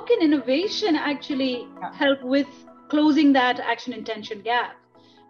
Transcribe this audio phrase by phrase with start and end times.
[0.00, 2.46] how can innovation actually help with
[2.88, 4.76] closing that action intention gap?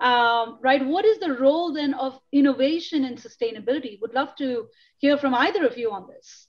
[0.01, 0.87] Um, right?
[0.87, 4.01] What is the role then of innovation and sustainability?
[4.01, 6.47] Would love to hear from either of you on this.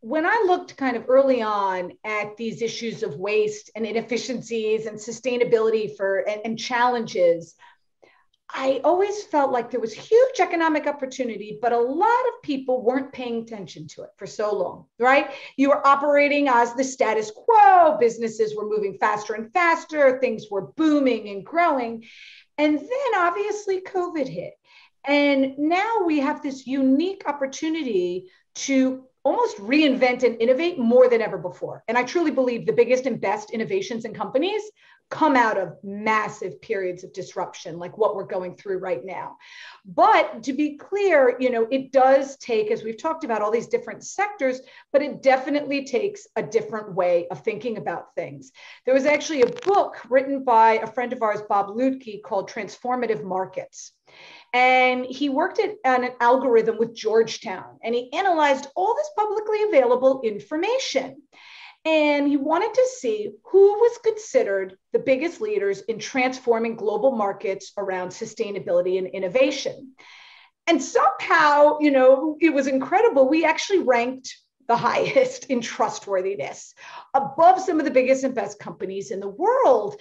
[0.00, 4.98] When I looked kind of early on at these issues of waste and inefficiencies and
[4.98, 7.54] sustainability for and, and challenges,
[8.54, 13.12] I always felt like there was huge economic opportunity, but a lot of people weren't
[13.12, 15.30] paying attention to it for so long, right?
[15.56, 20.68] You were operating as the status quo, businesses were moving faster and faster, things were
[20.76, 22.04] booming and growing.
[22.56, 24.54] And then obviously COVID hit.
[25.04, 31.36] And now we have this unique opportunity to almost reinvent and innovate more than ever
[31.36, 31.82] before.
[31.88, 34.62] And I truly believe the biggest and best innovations in companies
[35.08, 39.36] come out of massive periods of disruption like what we're going through right now.
[39.84, 43.68] But to be clear you know it does take as we've talked about all these
[43.68, 44.60] different sectors
[44.92, 48.50] but it definitely takes a different way of thinking about things.
[48.84, 53.22] There was actually a book written by a friend of ours bob lutke called transformative
[53.22, 53.92] markets.
[54.52, 59.62] And he worked at, on an algorithm with georgetown and he analyzed all this publicly
[59.64, 61.22] available information
[61.86, 67.72] and he wanted to see who was considered the biggest leaders in transforming global markets
[67.78, 69.92] around sustainability and innovation.
[70.66, 73.28] And somehow, you know, it was incredible.
[73.28, 76.74] We actually ranked the highest in trustworthiness
[77.14, 79.94] above some of the biggest and best companies in the world.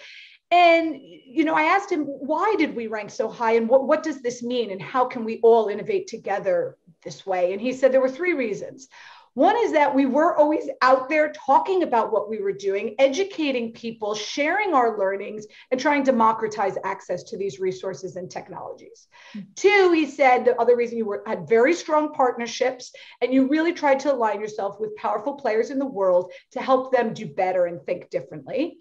[0.49, 4.01] And, you know, I asked him, why did we rank so high and what, what
[4.01, 7.53] does this mean and how can we all innovate together this way?
[7.53, 8.87] And he said there were three reasons.
[9.35, 13.73] One is that we were always out there talking about what we were doing, educating
[13.73, 19.09] people, sharing our learnings, and trying to democratize access to these resources and technologies.
[19.35, 19.47] Mm-hmm.
[19.55, 23.73] Two, he said the other reason you were, had very strong partnerships and you really
[23.73, 27.65] tried to align yourself with powerful players in the world to help them do better
[27.65, 28.77] and think differently.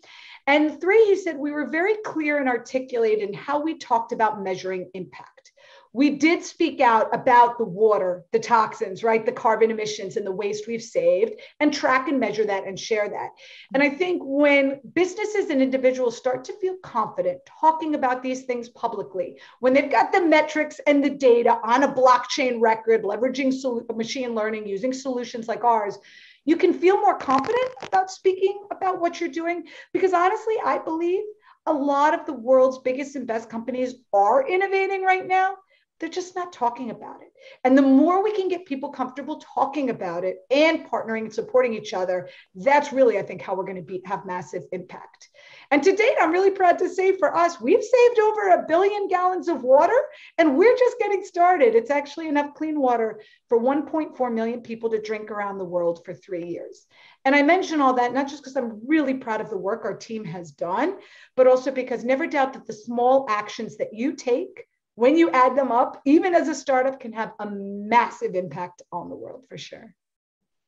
[0.46, 4.40] And three, he said we were very clear and articulate in how we talked about
[4.40, 5.50] measuring impact
[5.94, 9.24] we did speak out about the water, the toxins, right?
[9.24, 13.08] The carbon emissions and the waste we've saved, and track and measure that and share
[13.08, 13.30] that.
[13.72, 18.68] And I think when businesses and individuals start to feel confident talking about these things
[18.70, 23.86] publicly, when they've got the metrics and the data on a blockchain record, leveraging sol-
[23.94, 25.96] machine learning, using solutions like ours,
[26.44, 29.64] you can feel more confident about speaking about what you're doing.
[29.92, 31.22] Because honestly, I believe
[31.66, 35.54] a lot of the world's biggest and best companies are innovating right now
[36.00, 37.32] they're just not talking about it.
[37.62, 41.74] And the more we can get people comfortable talking about it and partnering and supporting
[41.74, 45.28] each other, that's really, I think, how we're going to be, have massive impact.
[45.70, 49.08] And to date, I'm really proud to say for us, we've saved over a billion
[49.08, 49.98] gallons of water,
[50.38, 51.74] and we're just getting started.
[51.74, 56.12] It's actually enough clean water for 1.4 million people to drink around the world for
[56.12, 56.86] three years.
[57.24, 59.96] And I mention all that not just because I'm really proud of the work our
[59.96, 60.96] team has done,
[61.36, 65.56] but also because never doubt that the small actions that you take when you add
[65.56, 69.58] them up, even as a startup, can have a massive impact on the world for
[69.58, 69.94] sure.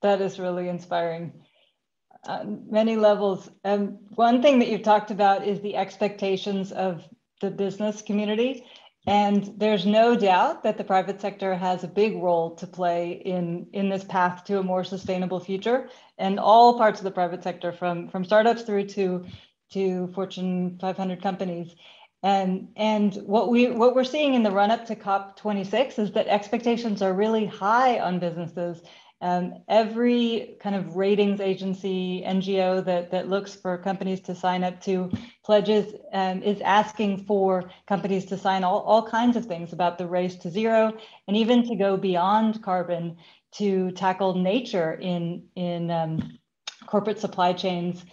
[0.02, 1.32] That is really inspiring.
[2.26, 3.48] Uh, many levels.
[3.64, 7.04] Um, one thing that you've talked about is the expectations of
[7.40, 8.64] the business community.
[9.06, 13.68] And there's no doubt that the private sector has a big role to play in,
[13.72, 15.88] in this path to a more sustainable future.
[16.18, 19.24] And all parts of the private sector, from, from startups through to,
[19.70, 21.76] to Fortune 500 companies.
[22.22, 26.26] And, and what, we, what we're seeing in the run up to COP26 is that
[26.26, 28.82] expectations are really high on businesses.
[29.22, 34.80] Um, every kind of ratings agency, NGO that, that looks for companies to sign up
[34.82, 35.10] to
[35.42, 40.06] pledges um, is asking for companies to sign all, all kinds of things about the
[40.06, 40.92] race to zero
[41.28, 43.16] and even to go beyond carbon
[43.52, 46.38] to tackle nature in, in um,
[46.86, 48.04] corporate supply chains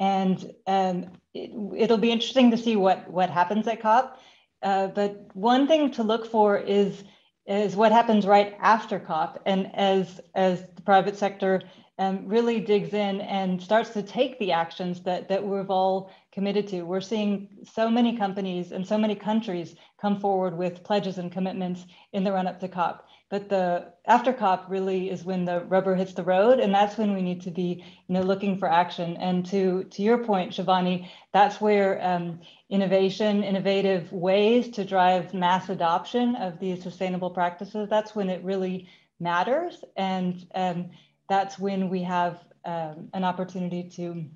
[0.00, 4.18] and um, it, will be interesting to see what what happens at COP.
[4.62, 7.04] Uh, but one thing to look for is
[7.46, 11.62] is what happens right after COP, and as as the private sector
[12.00, 16.66] um, really digs in and starts to take the actions that that we've all committed
[16.68, 16.82] to.
[16.82, 21.84] We're seeing so many companies and so many countries come forward with pledges and commitments
[22.14, 23.06] in the run up to COP.
[23.28, 27.12] But the after COP really is when the rubber hits the road, and that's when
[27.12, 29.18] we need to be, you know, looking for action.
[29.18, 35.68] And to to your point, Shivani, that's where um, innovation, innovative ways to drive mass
[35.68, 37.90] adoption of these sustainable practices.
[37.90, 38.88] That's when it really
[39.20, 40.90] matters, and um,
[41.30, 44.26] that's when we have um, an opportunity to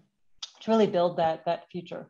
[0.61, 2.07] to really build that that future.